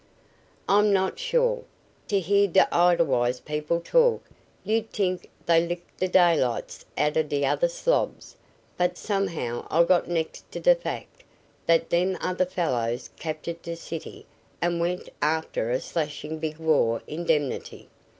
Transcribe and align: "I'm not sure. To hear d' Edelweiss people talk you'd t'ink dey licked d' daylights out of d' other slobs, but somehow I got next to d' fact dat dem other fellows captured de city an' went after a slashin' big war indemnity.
"I'm 0.67 0.91
not 0.91 1.19
sure. 1.19 1.63
To 2.07 2.19
hear 2.19 2.47
d' 2.47 2.63
Edelweiss 2.71 3.39
people 3.39 3.79
talk 3.79 4.25
you'd 4.63 4.91
t'ink 4.91 5.29
dey 5.45 5.63
licked 5.67 5.99
d' 5.99 6.11
daylights 6.11 6.83
out 6.97 7.17
of 7.17 7.29
d' 7.29 7.45
other 7.45 7.67
slobs, 7.69 8.35
but 8.77 8.97
somehow 8.97 9.67
I 9.69 9.83
got 9.83 10.07
next 10.07 10.51
to 10.53 10.59
d' 10.59 10.75
fact 10.75 11.23
dat 11.67 11.89
dem 11.89 12.17
other 12.19 12.47
fellows 12.47 13.11
captured 13.19 13.61
de 13.61 13.75
city 13.75 14.25
an' 14.59 14.79
went 14.79 15.07
after 15.21 15.69
a 15.69 15.79
slashin' 15.79 16.39
big 16.39 16.57
war 16.57 17.03
indemnity. 17.05 17.87